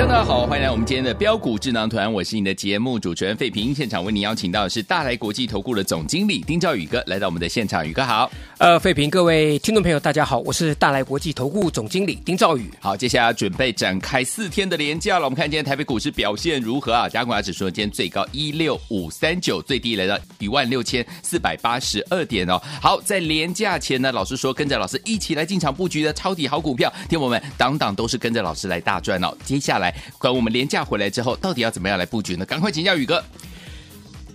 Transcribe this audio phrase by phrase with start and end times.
[0.00, 3.74] 大家好，欢迎来我们今天的标股智囊团，我是你的节目主持人费平。
[3.74, 8.30] 现场为你邀请到的是大来国际投顾的总经理丁兆宇哥来到我们的现场，宇哥好。
[8.56, 12.70] 呃，费平，各位听众朋友，大家好，我是大来国际投顾总经理丁兆宇。
[12.80, 15.26] 好，接下来准备展开四天的连假了。
[15.26, 17.06] 我们看今天台北股市表现如何啊？
[17.06, 22.58] 加权指数今天最高一六五三九，最低来到一万六千四百八十二点哦。
[22.80, 29.36] 好，在连假前呢，老师说跟着老师一起来进场布局的抄底好股票，听我们档档都是跟着老师来大赚哦。
[29.44, 29.89] 接下来。
[30.20, 32.44] 等我们廉价回来之后，到底要怎么样来布局呢？
[32.44, 33.22] 赶快请教宇哥。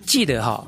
[0.06, 0.68] 记得哈、哦，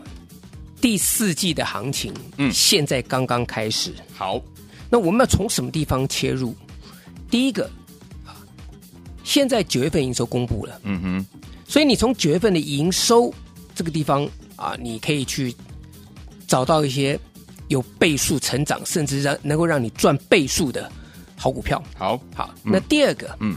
[0.82, 3.94] 第四季的行情，嗯，现在刚刚开始。
[4.16, 4.42] 好，
[4.90, 6.56] 那我们要从什么地方切入？
[7.30, 7.70] 第一个，
[9.24, 11.26] 现在九月份营收公布了，嗯哼，
[11.68, 13.32] 所以你从九月份的营收
[13.76, 15.56] 这个地方啊，你可以去
[16.48, 17.18] 找到一些
[17.68, 20.92] 有倍数成长，甚至让能够让你赚倍数的
[21.36, 21.82] 好股票。
[21.96, 23.56] 好，好，那第二个，嗯。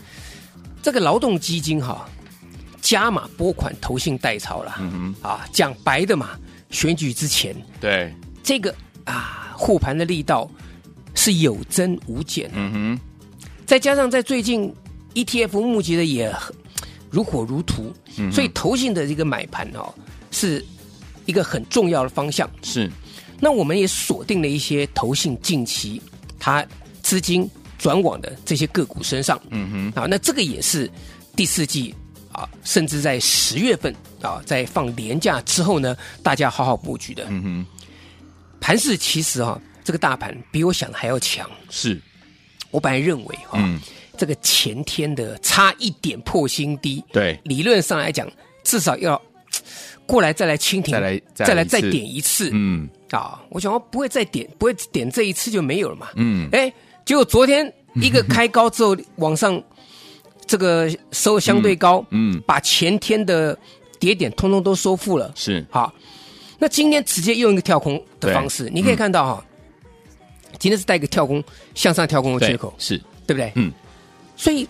[0.83, 2.09] 这个劳动基金哈，
[2.81, 4.73] 加码拨款投信代操了，
[5.21, 6.31] 啊，讲白的嘛，
[6.71, 8.13] 选举之前，对。
[8.43, 10.51] 这个啊护盘的力道
[11.15, 13.01] 是有增无减，嗯哼，
[13.67, 14.75] 再加上在最近
[15.15, 16.35] ETF 募集的也
[17.11, 19.95] 如火如荼，嗯、所以投信的这个买盘哦，
[20.31, 20.65] 是
[21.27, 22.51] 一个很重要的方向。
[22.63, 22.91] 是，
[23.39, 26.01] 那我们也锁定了一些投信近期
[26.39, 26.67] 它
[27.03, 27.49] 资金。
[27.81, 30.89] 转往的这些个股身上，嗯哼，啊，那这个也是
[31.35, 31.95] 第四季
[32.31, 37.67] 啊，甚至在十月份啊，在放年假之后呢，大家好好布局的，嗯哼。
[38.61, 41.99] 盘市其实哈、啊，这个大盘比我想的还要强，是。
[42.71, 43.81] 我本来认为哈、啊，嗯、
[44.19, 48.31] 这个前天的差一点破新低，对，理论上来讲，
[48.63, 49.21] 至少要
[50.05, 56.71] 过来再来蜻蜓，再来再来再点一次，嗯，啊，我想我不会再点，不会点这一次就没有了嘛，嗯，哎。
[57.05, 59.61] 结果昨天一个开高之后往上，
[60.47, 62.43] 这个收相对高，嗯，嗯。
[62.47, 63.57] 把前天的
[63.99, 65.65] 跌点通通都收复了，是。
[65.71, 65.93] 好。
[66.59, 69.45] 那今天直接用一个跳空的方式，你可以看到哈，
[69.83, 71.43] 嗯、今天是带一个跳空
[71.75, 73.01] 向上跳空的缺口，是。
[73.27, 73.53] 对不对？
[73.55, 73.73] 嗯，
[74.37, 74.69] 所以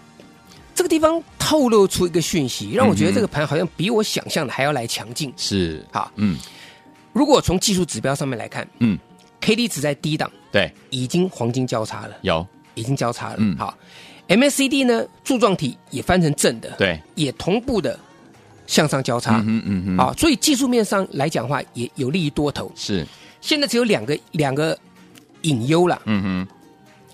[0.75, 5.85] 这个地方透露出一个讯息，让我觉得这个盘好像比我想象的还要来强劲，是。
[5.91, 6.39] 好，嗯。
[7.13, 8.99] 如果从技术指标上面来看，嗯。
[9.41, 13.37] K D 值在低档，对，已经黄金交叉了，有，已经交叉了。
[13.39, 13.77] 嗯，好
[14.29, 17.99] ，M A C D 呢，柱状体也翻成正的，对，也同步的
[18.67, 19.39] 向上交叉。
[19.47, 22.71] 嗯嗯嗯，啊，所以技术面上来讲的话，也有利于多头。
[22.77, 23.07] 是，
[23.41, 24.79] 现在只有两个两个
[25.43, 26.03] 隐忧了。
[26.05, 26.55] 嗯哼，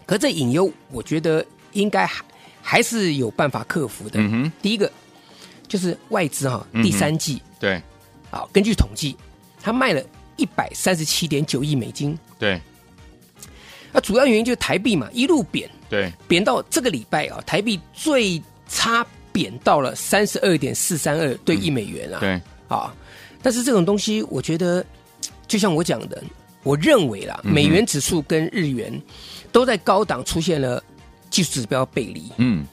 [0.05, 2.25] 可这隐忧，我觉得应该还
[2.61, 4.21] 还是有办法克服的。
[4.21, 4.91] 嗯哼，第一个
[5.69, 7.81] 就是外资哈，第三季对，
[8.33, 9.17] 好，根据统计，
[9.63, 10.03] 他卖了。
[10.37, 12.61] 一百三十七点九亿美金，对。
[13.93, 22.95] 那主要原因就是台币嘛，一路贬，对，贬到这个礼拜啊，台币最差贬到了三十二点四三二对一美元啊，对，啊。
[23.43, 24.85] 但是这种东西，我觉得
[25.49, 26.23] 就像我讲的，
[26.63, 28.93] 我认为啦，美元指数跟日元
[29.51, 30.83] 都在高档出现了
[31.31, 32.67] 技术指标背离，嗯，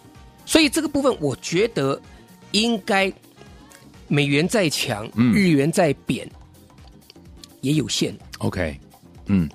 [0.46, 2.02] 所以这个部分我觉得
[2.52, 3.10] 应该
[4.10, 6.30] 美元再强，日元再贬。
[7.64, 8.78] 也有限，OK，
[9.26, 9.50] 嗯，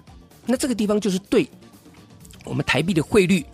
[0.45, 1.47] 那这个地方就是对
[2.45, 3.45] 我们台币的汇率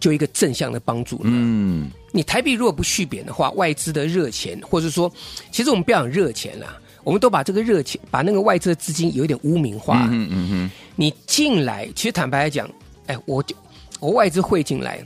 [0.00, 1.24] 就一个正向的帮助了。
[1.26, 5.12] 嗯，你台币如果不续贬的话，外资的热钱，或者说，
[5.52, 10.08] 其实我们不要讲热钱啦，我们都把这个热钱，把那个外资的资金有一点污名化。
[10.10, 12.68] 嗯嗯嗯，你进来，其实坦白来讲，
[13.06, 13.54] 哎，我就
[14.00, 15.04] 我外资汇进来，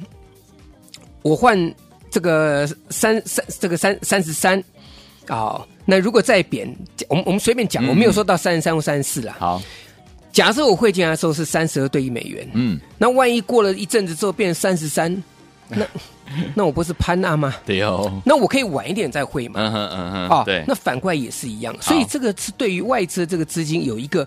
[1.23, 1.75] 我换
[2.09, 4.62] 这个三三这个三三十三
[5.31, 5.65] 啊。
[5.87, 6.69] 那如果再贬，
[7.09, 9.35] 我们我们随便讲，我没有说到三十三或三十四了。
[9.38, 9.61] 好，
[10.31, 15.11] 假设我汇进来的时候是三十二对一美元，嗯，那万一过了一阵子之后变成三十三，
[15.69, 15.85] 那
[16.55, 17.56] 那我不是潘娜吗？
[17.67, 19.59] 对哦，那我可以晚一点再汇嘛。
[19.59, 24.25] 嗯哼嗯哼，啊，对，那反过来也是一样，所以这个是对于外资这个资金有一个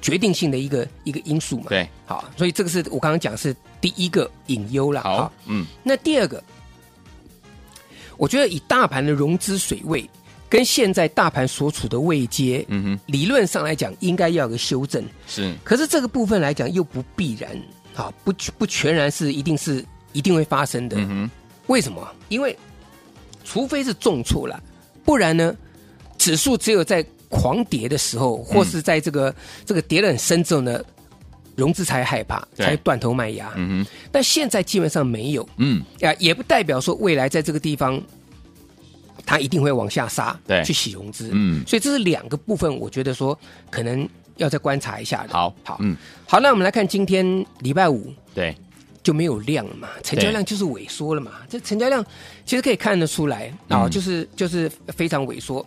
[0.00, 1.66] 决定性的一个一个因素嘛。
[1.70, 5.00] 对，好，所以这个是我刚刚讲是第一个隐忧了。
[5.02, 6.40] 好，嗯，那第二个，
[8.16, 10.08] 我觉得以大盘的融资水位。
[10.50, 15.02] 跟现在大盘所处的位阶，嗯哼，理论上来讲应该要有个修正。
[15.28, 17.56] 是，可是这个部分来讲又不必然，
[17.94, 19.82] 啊，不不全然是一定是
[20.12, 20.96] 一定会发生的。
[20.98, 21.30] 嗯哼，
[21.68, 22.06] 为什么？
[22.28, 22.58] 因为
[23.44, 24.60] 除非是重挫了，
[25.04, 25.54] 不然呢，
[26.18, 30.82] 指数只有在狂跌的时候，或是在这个、嗯、这个跌得很深之后呢，
[31.54, 33.52] 融资才害怕，才断头卖牙。
[33.54, 35.48] 嗯哼，但现在基本上没有。
[35.58, 38.02] 嗯，呀，也不代表说未来在这个地方，
[39.24, 41.30] 它一定会往下杀，对，去洗融资。
[41.32, 43.38] 嗯，所以这是两个部分，我觉得说
[43.70, 45.32] 可能要再观察一下的。
[45.32, 45.96] 好，好，嗯，
[46.26, 48.54] 好，那我们来看今天礼拜五，对。
[49.02, 51.32] 就没有量了嘛，成交量就是萎缩了嘛。
[51.48, 52.04] 这成交量
[52.44, 55.66] 其实可以看得出来啊、就是就是非常萎缩。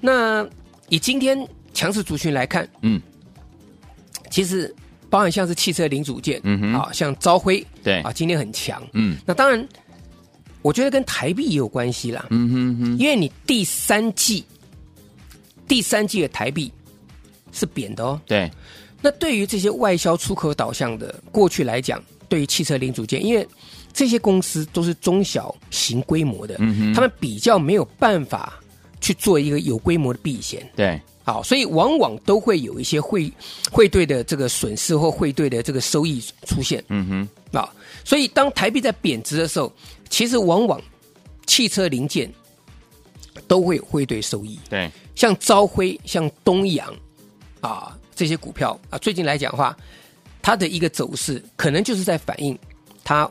[0.00, 0.42] 那
[0.88, 2.98] 以今天强势族群来看，嗯，
[4.30, 4.74] 其实
[5.10, 9.18] 包含像是汽车零组件，嗯哼，啊，像朝辉，对啊，今天很强，嗯。
[9.26, 9.68] 那当然，
[10.62, 14.44] 我觉得跟台币也有关系啦，嗯哼哼，因为你第三季
[15.68, 16.72] 第三季的台币
[17.52, 18.50] 是贬的哦，对。
[19.02, 22.02] 那对于这些外销出口导向的，过去来讲。
[22.28, 23.46] 对于汽车零组件，因为
[23.92, 28.58] 这些公司都是中小型规模的，嗯哼，他们比较没有办法
[29.02, 33.30] 去做一个有规模的避险，对，好，所以往往都会有一些汇
[33.70, 37.68] 汇兑的这个损失或汇兑的这个收益出现，嗯哼，啊，
[38.02, 39.70] 所以当台币在贬值的时候，
[40.12, 40.78] 其实往往
[41.46, 42.30] 汽车零件
[43.48, 46.94] 都会有汇兑收益，对，像朝晖、像东阳
[47.62, 49.74] 啊这些股票啊，最近来讲的话。
[50.44, 52.58] 它的一个走势，可能就是在反映
[53.04, 53.30] 它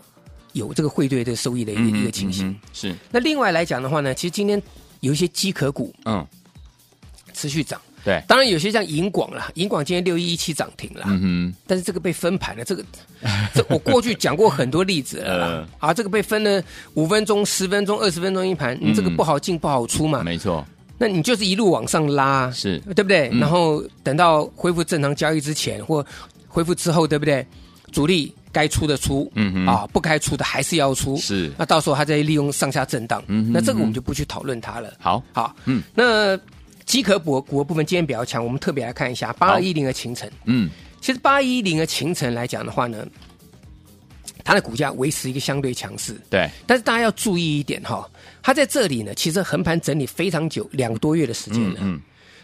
[0.54, 2.57] 有这个汇兑的收益的一个、嗯、一个情形。
[2.72, 2.95] 是。
[3.12, 4.63] 那另外来讲的话呢，其实今天
[5.01, 6.25] 有一些机壳股，嗯，
[7.33, 7.81] 持续涨。
[8.03, 8.21] 对。
[8.27, 11.03] 当然有些像银广啦，银广今天六一一七涨停了。
[11.07, 11.56] 嗯哼。
[11.68, 12.83] 但是这个被分盘了，这个
[13.53, 15.68] 这我过去讲过很多例子了啦。
[15.80, 16.63] 啊，这个被分了
[16.94, 20.24] 五分钟、十分钟、二十分钟一盘，你这个不好进不好出嘛。
[20.24, 20.65] 没错。
[20.98, 23.30] 那你就是一路往上拉，是对不对？
[23.39, 26.06] 然后等到恢复正常交易之前或。
[26.54, 27.47] 恢复之后，对不对？
[27.94, 31.50] 主力该出的出，嗯哼啊，不该出的还是要出，是。
[31.57, 34.94] 那到时候他再利用上下震荡，那这个我们就不去讨论它了。
[35.00, 36.38] 好，好，嗯，那
[36.86, 40.69] 机壳股股的部分今天比较强，我们特别来看一下八二一零的秦城，嗯，
[41.00, 43.06] 其实八二一零的秦城来讲的话呢，
[44.44, 46.50] 它的股价维持一个相对强势，对。
[46.66, 48.10] 但是大家要注意一点哈，
[48.42, 51.95] 它在这里呢，其实横盘整理非常久，两个多月的时间了，嗯。
[51.95, 52.01] 嗯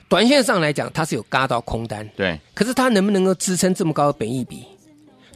[0.10, 2.40] 短线上来讲，它是有嘎到空单，对。
[2.54, 4.64] 可是它能不能够支撑这么高的本益比？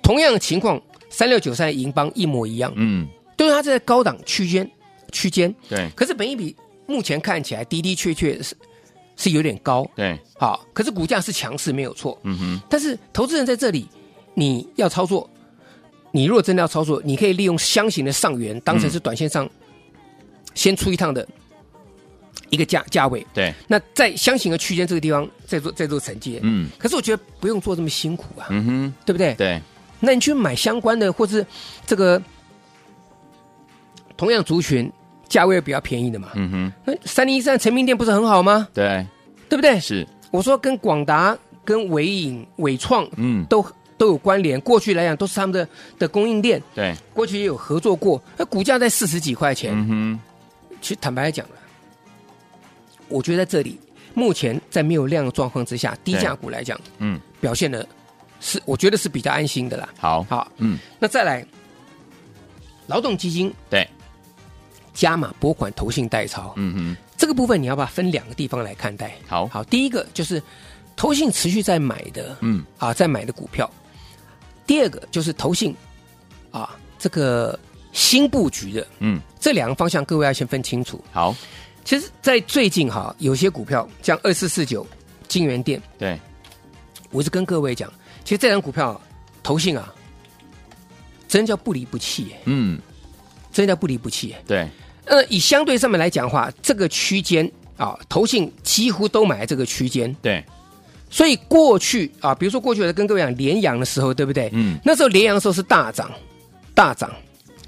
[0.01, 3.05] 同样的情况，三六九三的银邦一模一样，嗯，
[3.35, 4.71] 都是它在高档区间
[5.11, 5.89] 区间，对。
[5.93, 6.55] 可是本益比
[6.87, 8.55] 目前看起来的的确确是
[9.21, 10.19] 是有点高，对。
[10.37, 12.61] 好，可是股价是强势没有错，嗯哼。
[12.69, 13.87] 但是投资人在这里，
[14.33, 15.29] 你要操作，
[16.11, 19.49] 你如果真的要操作，你可以利用箱型的上缘当成是短线上
[20.55, 21.27] 先出一趟的。
[22.49, 29.33] 一个价价位，对，那在箱型的区间这个地方再做再做承接，嗯，可是我觉得不用做这么辛苦啊，嗯哼，对不对？
[29.35, 29.61] 对，
[30.01, 31.45] 那你去买相关的，或是
[31.85, 32.21] 这个
[34.17, 34.91] 同样族群
[35.31, 38.67] 价位比较便宜的嘛，嗯哼，那三零一三成名店不是很好吗？
[38.73, 39.05] 对，
[39.47, 39.79] 对不对？
[39.79, 43.65] 是，我说跟广达、跟伟影、伟创，嗯，都
[43.97, 45.65] 都有关联，过去来讲都是他们的
[45.97, 50.19] 的供应链，对，过去也有合作过，那股价在四十几块钱，嗯哼，
[50.81, 51.55] 其实坦白来讲了。
[53.07, 53.79] 我觉得在这里，
[54.13, 57.87] 目前在没有量的状况之下，低价股来讲，嗯，表现的
[58.41, 59.87] 是我觉得是比较安心的啦。
[59.97, 61.45] 好，好，嗯，那再来，
[62.87, 63.87] 劳动基金对，
[64.93, 69.13] 加码拨款投信代操，嗯哼，这个部分你要把它分两个地方来看待。
[69.27, 70.41] 好，好，第一个就是
[70.95, 73.65] 投信持续在买的，嗯，啊，在买的股票；
[74.65, 75.75] 第二个就是投信
[76.51, 77.57] 啊，这个
[77.93, 81.03] 新布局的，嗯，这两个方向各位要先分清楚。
[81.11, 81.35] 好。
[81.83, 84.85] 其实，在最近哈，有些股票像二四四九
[85.27, 86.15] 金源店，对，
[87.09, 87.91] 我是跟各位讲，
[88.23, 89.01] 其实这张股票
[89.41, 89.91] 投信啊，
[91.27, 92.79] 真叫不离不弃，嗯，
[93.51, 94.69] 真叫不离不弃，对。
[95.05, 100.43] 呃，以相对上面来讲的话，这个区间啊，投信几乎都买在这个区间，对。
[101.09, 104.49] 所以过去啊，比如说过去我在跟各位讲连阳的时候，对不对？
[104.53, 104.77] 嗯。
[104.85, 106.09] 那时候连阳的时候是大涨，
[106.73, 107.11] 大涨。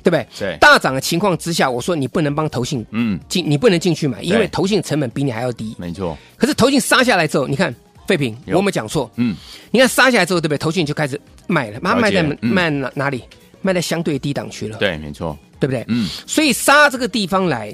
[0.06, 0.28] 对不对？
[0.38, 5.74] 对，大涨的情况之下，我说你不能帮投信嗯进，你不能进去买，因为投信成本比你还要低。
[5.80, 6.18] 没错。
[6.36, 7.74] 可是投信杀下来之后，你看
[8.06, 9.10] 废品，我没讲错。
[9.16, 9.34] 嗯，
[9.72, 10.58] 你看杀下来之后，对不对？
[10.58, 13.24] 投信就开始卖了，它卖在卖哪哪里？
[13.62, 14.78] 卖在相对低档区了。
[14.78, 15.86] 对，没错，对不对？
[15.88, 16.10] 嗯。
[16.28, 17.74] 所以杀这个地方来，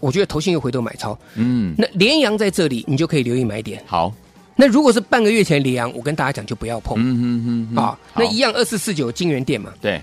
[0.00, 1.18] 我觉得投信又回头买超。
[1.34, 1.74] 嗯。
[1.76, 3.82] 那联阳在这里，你就可以留意买点。
[3.86, 4.10] 好。
[4.56, 6.96] 那如果是半个月前联阳，我跟大家讲就不要碰。
[6.98, 7.76] 嗯嗯嗯。
[7.76, 9.70] 啊，那一样二四四九金源店嘛。
[9.82, 10.00] 对。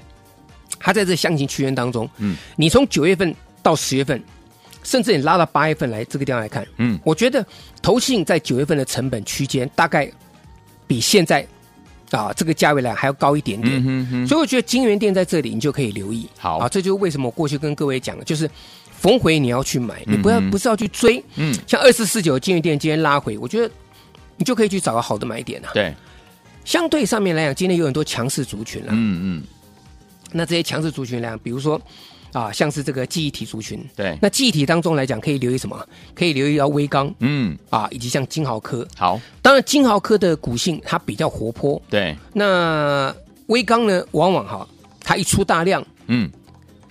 [0.80, 4.22] 它在这箱型区间当中，嗯，你从九月份到十月份，
[4.84, 7.44] 甚至你拉到八月份来这个地方来看，嗯，我觉得
[7.82, 10.08] 投信在九月份的成本区间大概
[10.86, 11.48] 比现在
[12.12, 16.28] 啊这个价位来还要高一点点，嗯哼哼所以我觉得金源店在这里你就可以留意。
[16.38, 18.50] 好啊，这就是为什么我过去跟各位讲的，就是
[18.92, 21.24] 逢回你要去买，你不要嗯不是要去追。
[21.36, 23.70] 嗯，像二四四九金源店今天拉回，我觉得
[24.38, 25.72] 你就可以去找个好的买点啊。
[25.74, 25.94] 对，
[26.64, 28.90] 相对上面来讲，今天有很多强势族群了。
[28.92, 29.44] 嗯嗯，
[30.32, 31.82] 那这些强势族群量，比如说
[32.36, 35.88] 啊，像是这个记忆体族群，对，那记忆体当中来讲，可以留意什么？
[36.13, 38.86] 可以留意到威刚嗯，啊，以及像金豪科。
[38.98, 43.15] 好，当然，金豪科的股性它比较活泼，对，那
[43.48, 44.68] 威刚呢，往往哈，
[45.00, 46.30] 它一出大量，嗯。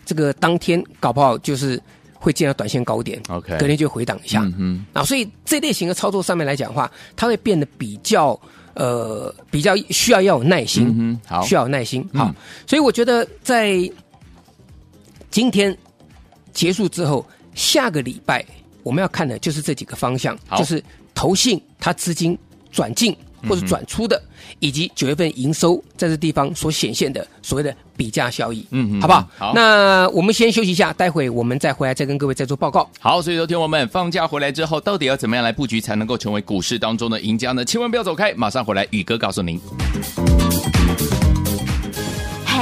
[0.06, 1.80] 这个当天搞不好就是
[2.12, 4.42] 会见到短线高点，OK，隔天就回档一下。
[4.42, 4.52] 嗯
[4.92, 8.38] 哼，啊，所以这类型的操作上面来讲的话，它会变得比较
[8.74, 11.40] 呃比较需要要有耐心，嗯，好。
[11.40, 12.06] 需，要有耐心。
[12.12, 12.20] 嗯。
[12.20, 12.34] 好，
[12.66, 13.90] 所以我觉得在
[15.34, 15.76] 今天
[16.52, 17.26] 结束之后，
[17.56, 18.44] 下个礼拜
[18.84, 20.80] 我们要看的就是这几个方向，就是
[21.12, 22.38] 投信它资金
[22.70, 23.12] 转进
[23.48, 24.22] 或者转出的，
[24.60, 29.28] 以及九月份营收在这地方所显现的所谓的比价效益，嗯哼好不好？
[29.36, 32.88] 好那我们先休息一下，待会我们再回来再跟各位再做报告。
[33.00, 37.64] 好，所以说天我们放假回来之后，到底要怎么样来布局才能够成为股市当中的赢家呢？
[37.64, 39.60] 千万不要走开，马上回来，宇哥告诉您。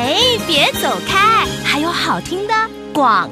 [0.02, 0.16] 哎，
[0.48, 2.54] 别走开，还有好听的
[2.92, 3.30] 广。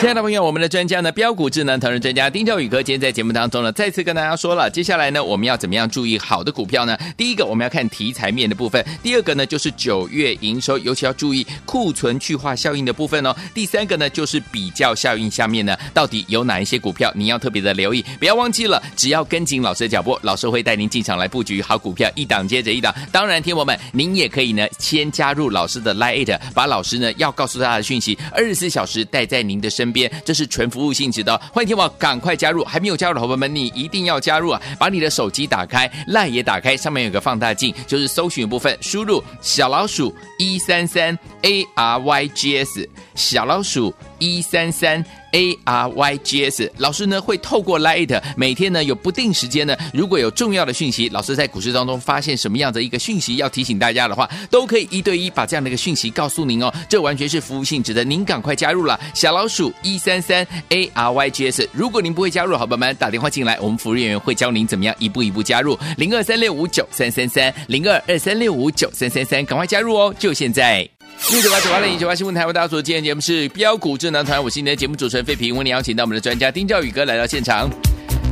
[0.00, 6.98] 亲爱的朋友，我们的专家呢，标股智能投资专家丁兆宇哥，今天在节目当中呢，再次跟大家说了，接下来呢，我们要怎么样注意好的股票呢？
[7.16, 18.04] 第一个，我们要看题材面的部分；第二个呢，就是九月营收，尤其要注意库存去化效应的部分哦；第三个呢，就是比较效应下面呢，到底有哪一些股票你要特别的留意？
[18.18, 22.94] 不要忘记了，只要跟紧老师的脚步，老师会带您进场来布局好股票，一档接着一档。
[23.10, 31.36] 当然，听友们，您也可以呢，先加入老师的 Line，把老师呢要告诉大家的讯息，二十四小时带在您的身边，这是全服务性质的。
[31.52, 34.60] 欢迎听我赶快加入，还没有加入的伙伴们，你一定要加入啊！
[34.78, 45.04] 把你的手机打开赖也打开，上面有个放大镜，就是搜寻部分，输入小老鼠一三三 A R Y G S，小老鼠一三三。
[45.34, 56.72] A R Y G S，老师呢会透过 Light，每天呢有不定时间呢，如果有重要的讯息，老师在股市当中发现什么样的一个讯息要提醒大家的话，都可以一对一把这样的一个讯息告诉您哦。
[56.88, 61.68] 这完全是服务性质的，您赶快加入了小老鼠一三三 A R Y G S。
[61.72, 70.93] 如果您不会加入，好朋友们打电话进来，我们服务人员会教您怎么样一步一步加入零二三六五九三三三零二二三六五九三三三，赶快加入哦，就现在。
[71.30, 77.68] 六九八九八零九八新闻台为大家做的今天节目是标股智囊团，我是你的节目主持人费平，为你邀请到我们的专家丁兆宇哥来到现场。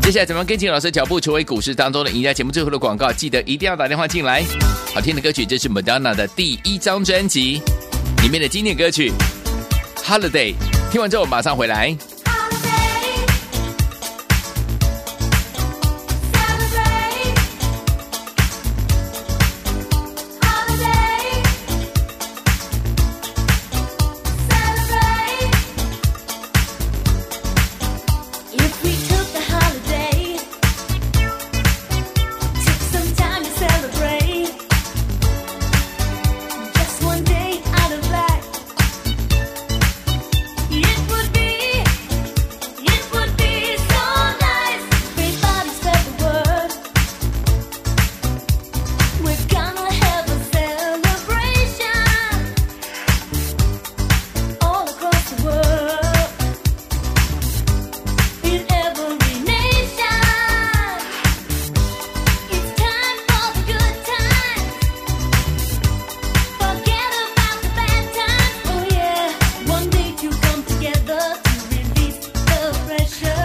[0.03, 2.33] 接下来怎么跟紧老师脚步，成为股市当中的赢家？
[2.33, 4.45] 节目最后的广告，记得一定要打电话进来。
[4.95, 7.63] 好听的歌曲，这是 Madonna 的第一张专辑
[8.23, 9.11] 里面的经典歌曲
[10.05, 10.55] 《Holiday》。
[10.91, 11.97] 听完之后马上回来。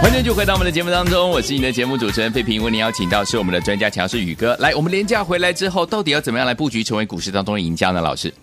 [0.07, 4.55] 欢迎就回到我们的节目当中，我是你的节目主持人费平，为您邀请到是我们的专家强势宇哥。
[4.57, 7.99] 来，我们廉价回来之后，到底要怎么样来布局，成为股市当中的赢家呢？
[7.99, 8.33] 老师，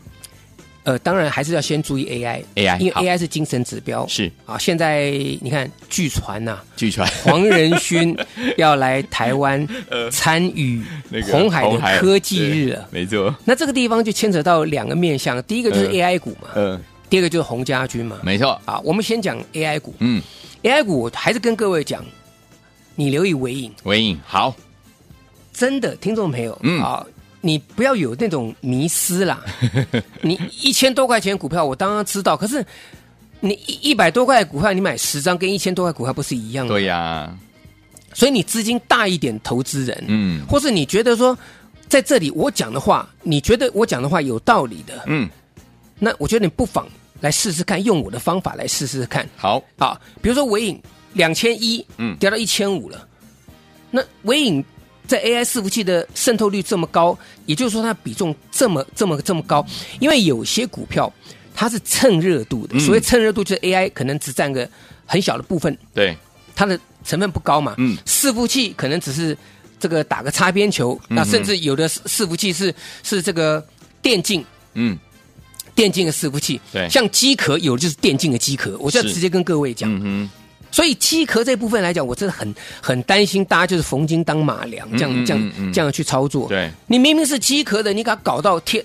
[0.83, 4.06] 呃，当然还是要先注意 AI，AI 因为 AI 是精神指标。
[4.06, 4.30] 是。
[4.44, 7.11] 啊，现在你看，据传呐、据传。
[7.25, 8.14] 黄仁勋
[8.59, 9.66] 要来台湾
[10.12, 12.78] 参与那个红海的科技日。
[12.90, 16.78] 没错，那这个地方就牵扯到两个面向，第一个就是嗯 AI 股嘛，嗯、
[17.09, 18.18] 第二个就是洪家军嘛。
[18.23, 19.94] 没错，啊，我们先讲 AI 股。
[20.00, 20.21] 嗯，
[20.64, 22.04] ，AI 股我还是跟各位讲，
[22.97, 24.52] 你留意尾影，尾影好，
[25.52, 26.83] 真的，听众朋友，嗯。
[26.83, 27.06] 啊，
[27.40, 29.44] 你不要有那种迷失啦。
[30.23, 32.64] 你一千多块钱股票，我当然知道，可是
[33.40, 36.73] 你一一百多块的股票，你买十张，跟一千多块股票不是一样的？
[36.73, 37.37] 对呀、
[38.14, 40.42] 所以你资金大一点，投资人，嗯。
[40.47, 41.37] 或是你觉得说，
[41.87, 45.28] 在这里我讲的话，你觉得我讲的话有道理的，嗯，
[45.99, 46.88] 那我觉得你不妨
[47.21, 49.26] 来试试看，用我的方法来试试看。
[49.37, 50.00] 好，啊。
[50.21, 50.80] 比如说尾影
[51.14, 52.16] 两千一，嗯。
[52.18, 53.09] 掉到一千五了，
[53.90, 54.64] 那尾影
[55.06, 57.16] 在 AI 伺服器的渗透率这么高，
[57.47, 59.64] 也就是说它比重这么这么这么高，
[60.00, 61.12] 因为有些股票
[61.54, 62.80] 它是蹭热度的，嗯。
[62.80, 64.68] 所谓蹭热度就是 AI 可能只占个
[65.06, 66.16] 很小的部分，对，
[66.54, 67.97] 它的成分不高嘛，嗯。
[68.04, 69.37] 伺服器可能只是
[69.78, 73.64] 这个打个擦边球，那甚至有的伺服器是是这个
[74.02, 74.44] 电竞。
[74.75, 74.99] 嗯
[75.75, 76.88] 电竞的伺服器，对。
[76.88, 79.93] 像机壳有的就是电竞的机壳，我就要直接跟各位讲。
[79.97, 80.31] 嗯哼，
[80.71, 86.49] 所以机壳这部分来讲，我真的很很担心大家就是逢金当马良，这样、嗯嗯这样、这样去操作。
[86.49, 88.85] 对，你明明是机壳的，你给它搞到天，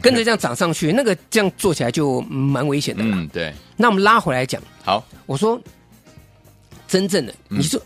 [0.00, 3.16] 跟着这样涨上去，那个这样做起来就蛮危险的了。
[3.16, 5.60] 嗯对，那我们拉回来讲，好，我说
[6.86, 7.80] 真正的，嗯你说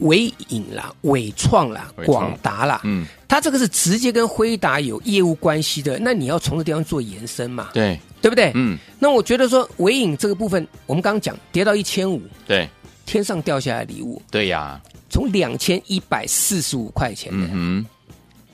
[0.00, 3.06] 伟影啦、伟创啦、广达啦，嗯。
[3.28, 8.50] 它这个是直接跟辉达有业务关系的，那你要从这地方做延伸嘛，对，对不对？
[8.54, 8.76] 嗯。
[8.98, 12.68] 那我觉得说伟影这个部分，我们刚刚讲跌到一千五，对。
[13.06, 17.84] 天上掉下来的礼物，对呀，从两千一百四十五块钱的，嗯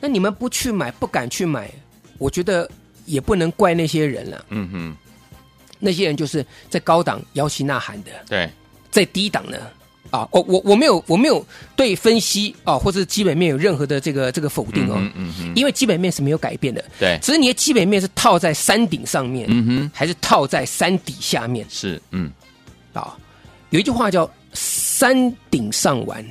[0.00, 1.70] 那你们不去买，不敢去买，
[2.16, 2.66] 我觉得
[3.04, 4.44] 也不能怪那些人了。
[4.48, 4.96] 嗯哼，
[5.78, 8.50] 那些人就是在高档摇旗呐喊的，对，
[8.90, 9.58] 在低档呢。
[10.10, 11.44] 啊，我我我没有我没有
[11.74, 22.30] 对分析啊，或者基本面有任何的这个这个否定哦，嗯嗯哼，因为基本面是没有改变的，对，只是你的基本面是套在山顶上面，嗯哼，还是套在山底下面是，嗯
[22.92, 23.16] 啊？
[23.70, 26.24] 有一句话叫“山顶上玩，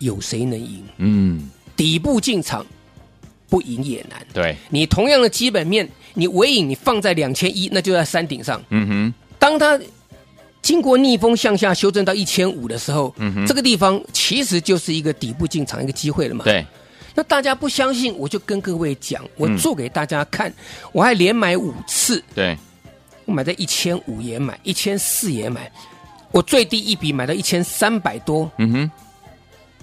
[0.00, 0.84] 有谁能赢？
[0.98, 2.64] 嗯，底部进场，
[3.48, 4.24] 不赢也难。
[4.34, 8.62] 对，你同样的基本面，你尾影你放在两千一，那就在山顶上。
[8.68, 9.80] 嗯哼，当它
[10.64, 16.42] 经过逆风向下修正到一千五的时候，嗯哼这个地方其实就是一个底部进场一个机会了嘛。
[16.42, 16.64] 对，
[17.14, 20.50] 那大家不相信，我就跟各位讲，我嗯做给大家看，
[20.90, 22.56] 我还连买五次，对，
[23.26, 25.70] 我买在一千五也买，一千四也买，
[26.32, 28.90] 我最低一笔买到一千三百多，嗯哼，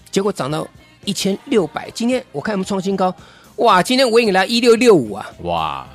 [0.09, 0.67] 结果涨到
[1.05, 1.91] 一千六百。
[1.91, 3.13] 今天我看有没有创新高？
[3.57, 3.83] 哇！
[3.83, 5.87] 今天我引来一六六五啊，哇，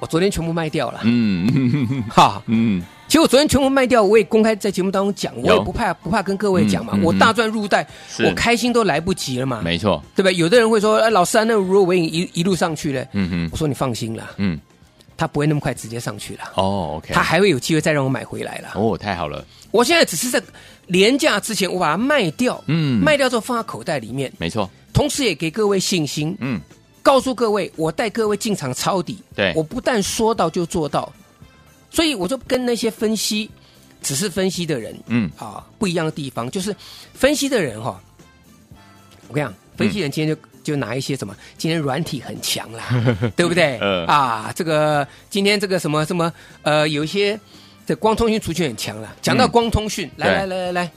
[0.00, 2.42] 我昨天全部卖掉了，嗯哈。
[2.46, 7.86] 嗯，其实我昨天全部卖掉，我也公开在节目当中讲，我也不怕不怕跟各位讲嘛，嗯嗯我大赚入袋，
[8.24, 10.30] 我开心都来不及了嘛，没错，对吧？
[10.32, 14.58] 有的人会说，哎，老师啊，那如果我引一一路上去了，嗯哼，我说你放心啦，嗯，
[15.16, 18.70] 他不会那么快直接上去了，哦，OK，他还会有机会再让我买回来了。
[18.74, 20.40] 哦，太好了，我现在只是在
[20.86, 23.02] 廉价之前，我把它卖掉，嗯。
[23.02, 26.60] 卖掉之后放在口袋里面，没错，同时也给各位信心，嗯，
[27.02, 29.52] 告诉各位，我带各位进场抄底，对。
[29.56, 31.12] 我不但说到就做到，
[31.90, 33.50] 所以我就跟那些分析
[34.02, 36.74] 只是分析的人，嗯，啊，不一样的地方就是
[37.14, 38.00] 分析的人哈、
[39.28, 42.84] 我跟你讲，分析人今天就、就拿一些什么，今天软体很强啦，
[43.34, 43.78] 对不对？
[43.80, 47.38] 嗯啊，这个今天这个什么什么呃，有一些
[47.86, 49.16] 这光通讯族群很强了。
[49.22, 50.92] 讲到嗯光通讯，来对来来来来，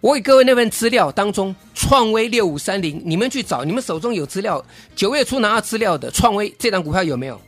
[0.00, 7.40] 我给各位那份资料当中，创威六五三零，你们去找，你们手中有资料，九月初拿到资料的创威这档股票有没有？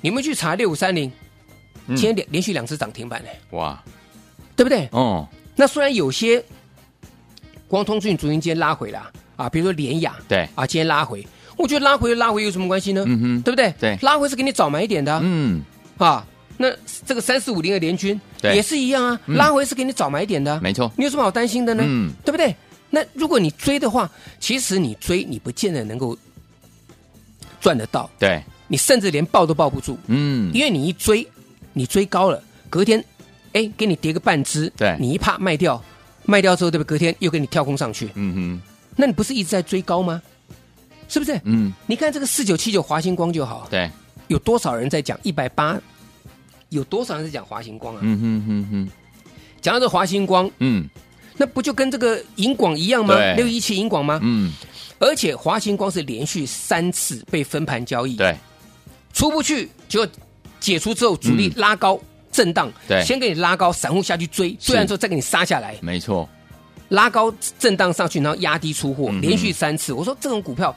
[0.00, 1.10] 你们去查六五三零，
[1.88, 3.82] 今天连连续两次涨停板呢，哇，
[4.54, 4.88] 对不对？
[4.92, 6.42] 哦，那虽然有些
[7.68, 10.48] 光通讯族群今天拉回了啊，比如说联雅，对。
[10.54, 13.04] 啊，今天拉回，我觉得拉回拉回有什么关系呢？
[13.06, 13.42] 嗯哼。
[13.42, 13.72] 对不对？
[13.78, 13.98] 对。
[14.02, 15.62] 拉回是给你早买一点的啊，嗯，
[15.98, 16.68] 啊那
[17.04, 18.54] 这个三四五零的联军对。
[18.56, 19.36] 也是一样啊，嗯。
[19.36, 21.84] 拉回是给你早买点的啊，没错，你有什么好担心的呢？
[21.86, 22.54] 嗯，对不对？
[22.88, 26.16] 那如果你追的话，其实你追你不见得能够
[27.60, 31.26] 赚得到，对，你甚至连抱都抱不住，嗯，因为你一追，
[31.76, 33.04] 你追高了，隔天，
[33.52, 35.82] 哎，给你跌个半只，对你一怕卖掉，
[36.24, 36.88] 卖掉之后，对不对？
[36.88, 38.62] 隔天又给你跳空上去，嗯哼，
[38.96, 40.22] 那你不是一直在追高吗？
[41.06, 41.38] 是不是？
[41.44, 43.90] 嗯，你看这个四九七九华星光就好，对，
[44.28, 45.78] 有多少人在讲一百八？
[46.70, 48.00] 有多少人在讲华星光啊？
[48.02, 48.90] 嗯哼哼哼，
[49.60, 50.88] 讲到这华星光，嗯
[51.36, 53.14] 那不就跟这个银广一样吗？
[53.34, 54.18] 六一七银广吗？
[54.22, 54.50] 嗯，
[54.98, 58.34] 而且华星光是连续三次被分盘交易，对，
[59.12, 60.08] 出不去就
[60.60, 61.98] 解除之后，主力拉高、
[62.30, 63.04] 震荡，嗯对。
[63.04, 66.28] 先给你拉高，散户下去追，追完之后再给你杀下来，没错，
[66.88, 69.92] 拉高震荡上去，然后压低出货，连续三次。
[69.92, 70.74] 我说这种股票，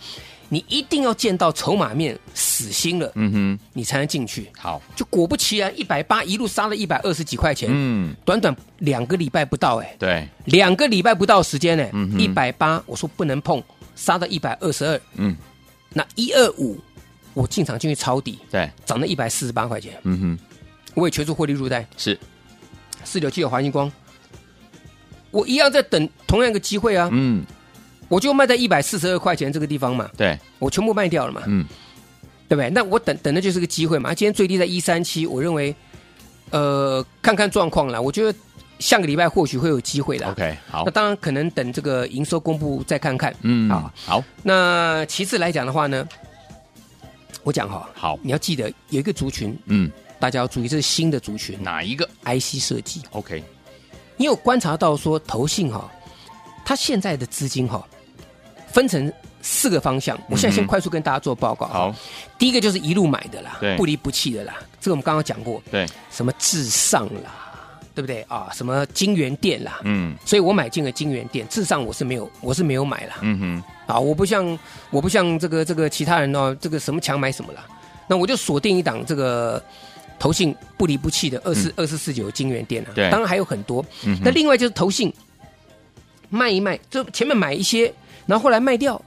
[0.50, 4.50] 你一定要见到筹码面死心了，嗯哼，你才能进去。
[4.58, 11.88] 好，就果不其然，一百八一路杀了一百二十几块钱，嗯，短短两个礼拜不到，哎，对，两个礼拜不到时间呢
[12.18, 13.62] 一百八，我说不能碰，
[13.96, 15.36] 杀到一百二十二，嗯，
[15.94, 16.80] 那一二五，
[17.40, 20.40] 我进场进去抄底，对，涨了一百四十八块钱，嗯哼，
[20.94, 21.88] 我也全数获利入袋。
[21.96, 22.20] 是，
[23.06, 23.90] 四九七九华星光，
[25.32, 27.42] 我一样在等同样一个机会啊，嗯，
[28.10, 31.66] 我就卖在一百四十二块钱这个地方嘛，对，我全部卖掉了嘛，嗯，
[32.50, 32.70] 对不对？
[32.72, 34.14] 那我等等的就是个机会嘛。
[34.14, 35.74] 今天最低在一三七，我认为
[36.50, 38.02] 呃，看看状况啦。
[38.02, 38.38] 我觉得
[38.80, 40.30] 下个礼拜或许会有机会的。
[40.30, 40.84] OK，好。
[40.84, 43.34] 那，当然可能等这个营收公布再看看。
[43.44, 46.06] 嗯，好，好，那其次来讲的话呢，
[47.44, 53.02] 我讲哈，好你要记得有一个族群，嗯，大家要注意，这是新的族群哪一个，IC 设计。
[53.12, 53.44] ？OK，
[54.18, 55.90] 你有观察到说，投信哈，
[56.66, 57.86] 它现在的资金哈，
[58.68, 60.20] 分成四个方向。
[60.30, 61.66] 我现在先快速跟大家做报告。
[61.68, 61.96] 嗯好，
[62.38, 64.56] 第一个就是一路买的啦，不离不弃的啦。
[64.82, 67.49] 这个我们刚刚讲过，对，什么至上啦，
[67.96, 68.50] 对不对啊？
[68.54, 73.18] 什么金源店啦，嗯所以我买进了金源店，至上我是没有，我是没有买啦。
[73.22, 74.58] 嗯哼，啊，我不像
[74.90, 77.66] 我不像这个这个其他人哦，这个什么强买什么啦。
[78.08, 79.62] 那我就锁定一档这个
[80.18, 82.92] 投信不离不弃的二四二四四九金源店啊。
[82.96, 83.86] 对当然还有很多。
[84.06, 85.14] 嗯那另外就是投信
[86.30, 87.92] 卖一卖，就前面买一些，
[88.26, 89.02] 然后后来卖掉，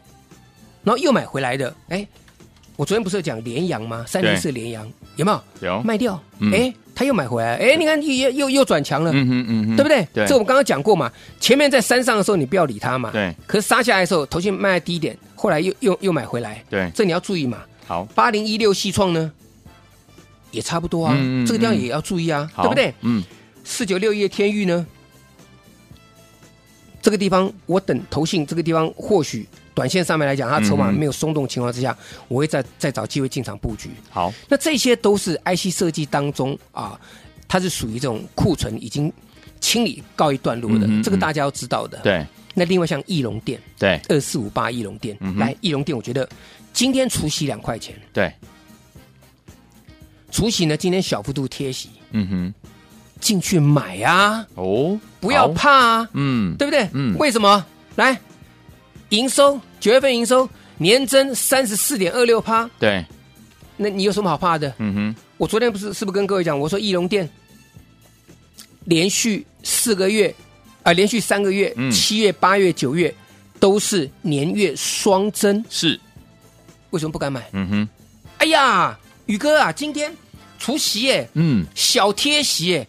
[0.83, 1.75] 然后又买回来的。
[1.88, 2.07] 哎，
[2.77, 4.05] 我昨天不是有讲联阳吗？
[4.07, 5.68] 三零四联阳有没有？
[5.68, 9.11] 有，卖掉嗯，哎，他又买回来，哎，你看又又又转强了。
[9.12, 10.07] 嗯嗯嗯哼，对不对？
[10.12, 11.11] 对，这我们刚刚讲过嘛。
[11.40, 13.11] 前面在山上的时候，你不要理他嘛。
[13.11, 13.35] 对。
[13.46, 16.62] 可是杀下来的时候，头先卖在低点，后来又又又买回来。
[16.68, 17.59] 对这你要注意嘛。
[17.87, 19.33] 好，八零一六西创呢，
[20.50, 21.14] 也差不多啊。
[21.16, 22.94] 嗯嗯这个地方也要注意啊，对不对？
[23.00, 23.22] 嗯，
[23.64, 24.87] 四九六一的天域呢，
[27.02, 31.96] 这个地方我等投信这个地方或许短线上面来讲，它筹码没有松动情况之下，
[32.28, 33.90] 我会再再找机会进场布局。
[34.08, 36.98] 好，那这些都是 IC 设计当中啊，
[37.48, 39.12] 它是属于这种库存已经
[39.60, 41.98] 清理告一段落的，这个大家要知道的。。
[42.02, 42.24] 对。
[42.54, 43.98] 那另外像翼龙店对。
[44.08, 45.38] 二四五八翼龙店，嗯哼。
[45.38, 46.28] 来翼龙店，我觉得
[46.72, 48.32] 今天除息两块钱，对，
[50.30, 52.54] 除息呢今天小幅度贴息，嗯哼，
[53.22, 56.88] 进去买啊，哦，不要，怕啊，嗯，对不对？
[56.92, 57.16] 嗯。
[57.18, 57.64] 为什么？
[57.94, 58.18] 来，
[59.11, 63.04] 营收九月份营收年增三十四点二六趴，对，
[63.76, 64.74] 那你有什么好怕的？
[64.78, 67.28] 嗯哼，我昨天不是是不是跟各位讲，我说翼龙店
[68.87, 70.35] 连续四个月
[70.82, 71.88] 啊、连续三个月，嗯。
[71.92, 73.14] 七月、八月、九月
[73.61, 76.00] 都是年月双增，是，
[76.90, 77.48] 为什么不敢买？
[77.52, 77.88] 嗯哼，
[78.38, 80.12] 哎呀，宇哥啊，今天
[80.58, 81.64] 除夕耶，嗯。
[81.74, 82.88] 小贴席耶，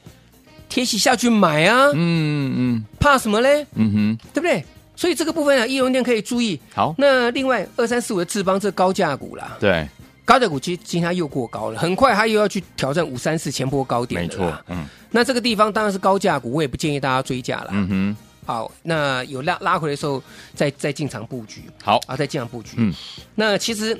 [0.73, 2.85] 贴息下去买啊，嗯嗯。
[2.99, 3.63] 怕什么嘞？
[3.75, 4.65] 嗯哼，对不对？
[4.95, 6.59] 所以这个部分啊，易融店可以注意。
[6.73, 9.87] 好，那另外二三四五的智邦这高价股啦，对，
[10.25, 14.83] 高价股其实今天它又过高了，很快它又要去挑战五三四前波高点没错，嗯。
[15.11, 17.67] 那这个地方当然是高价股，我也不建议大家追价了。
[17.69, 20.23] 嗯哼，好，那有拉拉回的时候
[20.55, 21.65] 再再进场布局。
[21.83, 22.71] 好，啊，再进场布局。
[22.77, 22.91] 嗯，
[23.35, 23.95] 那其实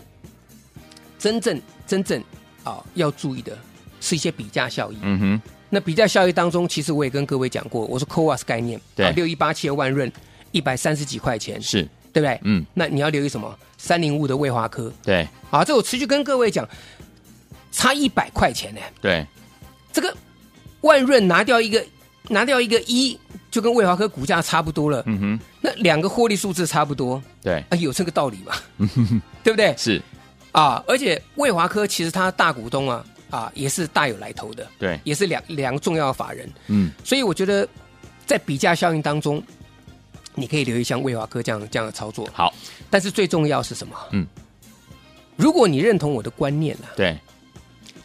[1.20, 2.20] 真正真正
[2.64, 3.56] 啊要注意的
[4.02, 4.98] 是一些比价效益。
[5.04, 5.42] 嗯哼，
[5.74, 10.12] 那比较效益当中，其实我也跟各位讲过，我说 CoWAS 概念，对六一八七的万润
[10.52, 11.82] 一百三十几块钱，是，
[12.14, 12.40] 对不对？
[12.44, 13.58] 嗯，那你要留意什么？
[13.80, 16.70] 三零五的卫华科，对啊，这我持续跟各位讲，
[17.72, 18.82] 差一百块钱呢。
[19.02, 19.26] 对，
[19.92, 20.16] 这个
[20.82, 21.84] 万润拿掉一个
[22.28, 23.18] 拿掉一个一，
[23.50, 25.02] 就跟卫华科股价差不多了。
[25.08, 28.54] 嗯哼，那两个获利数字差不多，对，啊，有这个道理嘛？
[29.44, 29.74] 对不对？
[29.76, 30.00] 是，
[30.52, 37.68] 啊，而且卫华科其实他大股东啊啊也是大有来头的，对，也是两两个重要的法人，嗯，所以我觉得
[38.28, 39.42] 在比价效应当中，
[40.36, 42.30] 你可以留意像魏华科这样这样的操作。
[42.32, 42.54] 好，
[42.92, 43.96] 但是最重要是什么？
[44.12, 44.28] 嗯，
[45.36, 47.18] 如果你认同我的观念啊，对，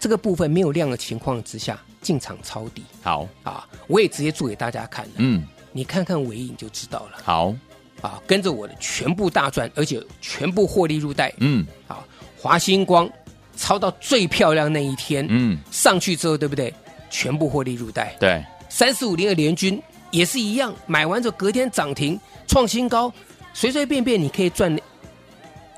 [0.00, 2.82] 这个部分没有量的情况之下进场抄底。
[3.02, 7.18] 好，啊，我也直接做给大家看了，嗯，你看看尾影就知道了。
[7.22, 7.54] 好，
[8.00, 11.30] 啊，跟着我的全部大赚，而且全部获利入袋。
[11.40, 11.66] 嗯。
[11.86, 12.02] 啊，
[12.40, 13.10] 华星光
[13.58, 16.72] 抄到最漂亮那一天，嗯，上去之后对不对？
[17.10, 23.12] 全部获利入袋，对，三四五零的联军也是一样，买完之后隔天涨停创新高，
[23.52, 24.78] 随随便便你可以赚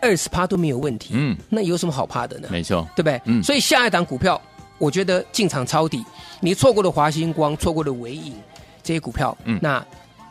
[0.02, 2.48] 二十趴都没有问题，嗯，那有什么好怕的呢？
[2.50, 3.20] 没错，对不对？
[3.26, 3.42] 嗯。
[3.42, 4.40] 所以下一档股票，
[4.78, 6.04] 我觉得进场抄底，
[6.40, 8.34] 你错过了华星光，错过了微影
[8.82, 9.58] 这些股票，嗯。
[9.62, 9.84] 那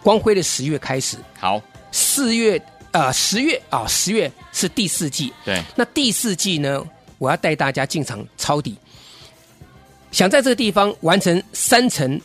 [0.03, 6.83] 光辉的十月开始，好，四月啊十月啊十月是第四季，对，那第四季呢，
[7.19, 8.75] 我要带大家进场抄底，
[10.11, 12.19] 想在这个地方完成三成、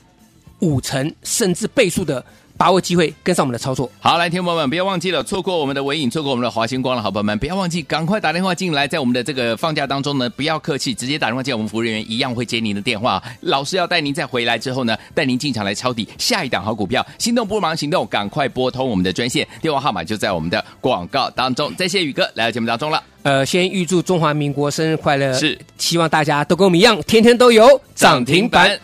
[0.61, 2.25] 五成甚至倍数的
[2.57, 3.91] 把握机会，跟上我们的操作。
[3.99, 13.21] 好，来，听朋友们，不要忘记了，错过我们的尾影，错过我们的华星光了好朋友们，不要忘记，赶快打电话进来，在我们的这个放假当中呢，不要客气，直接打电话进来，我们服务人员一样会接您的电话。
[13.41, 21.75] 老师要带您再回来之后呢，带您进场来抄底下一档好股票，心动不如行动，赶快拨通我们的专线，电话号码就在我们的广告当中。
[21.75, 25.33] 再谢宇哥来到节目当中了，呃，先预祝中华民国生日快乐！
[25.33, 28.79] 是，希望大家都跟我们一样，天天都有涨停板。。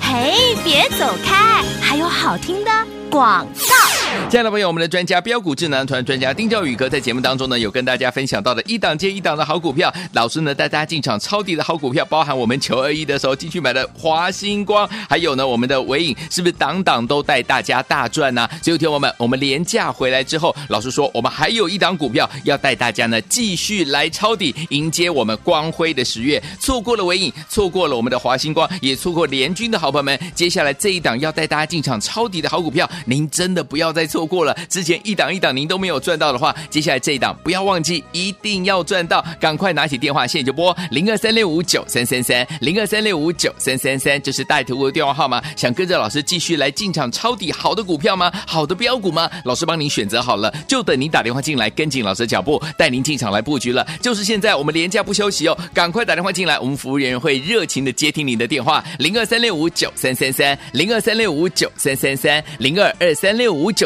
[0.00, 2.70] 嘿，别走开，还有好听的
[3.10, 3.85] 广告。
[4.28, 18.50] 亲爱的朋友，我们的专家标股智囊团专家丁兆宇哥在节目当中呢，有跟大家分享到的一档接一档的好股票，老师呢带大家进场抄底的好股票，包含我们求二一的时候进去买的华星光，还有呢我们的纬颖，是不是档档都带大家大赚呢、啊？
[18.62, 26.42] 所以，听我们，我们廉价回来之后，老师说我们还有一档股票要带大家呢继续来抄底，迎接我们光辉的十月。
[26.58, 34.54] 错过了纬颖，错过了我们的华星光，也错过联军的好朋友们，接下来这一档要带大家进场抄底的好股票，您真的不要再错过了。
[34.68, 45.42] 之前一档一档您都没有赚到的话，接下来这一档不要忘记，一定要赚到，赶快拿起电话，现在就拨零二三六五九三三三零二三六五九三三三，这是带图的电话号码。
[45.56, 48.30] 想跟着老师继续来进场抄底好的股票吗？
[48.46, 49.30] 好的标股吗？
[49.44, 53.86] 老师帮您选择好了，就等您打电话进来，跟紧老师脚步，带您进场来布局了。
[54.02, 63.85] 就是现在，我们连假不休息哦，赶快打电话进来，我们服务人员会热情的接听您的电话，零二三六五九三三三零二三六五九三三三零二二三六五九